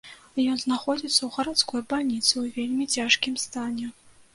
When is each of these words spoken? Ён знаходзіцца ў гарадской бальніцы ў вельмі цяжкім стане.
Ён 0.53 0.57
знаходзіцца 0.63 1.13
ў 1.23 1.29
гарадской 1.37 1.85
бальніцы 1.95 2.33
ў 2.41 2.45
вельмі 2.59 2.93
цяжкім 3.01 3.41
стане. 3.49 3.97